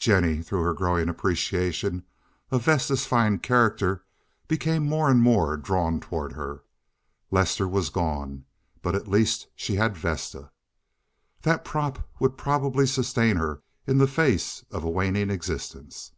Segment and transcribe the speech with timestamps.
[0.00, 2.02] Jennie, through her growing appreciation
[2.50, 4.04] of Vesta's fine character,
[4.48, 6.64] became more and more drawn toward her.
[7.30, 8.46] Lester was gone,
[8.82, 10.50] but at least she had Vesta.
[11.42, 16.10] That prop would probably sustain her in the face of a waning existence.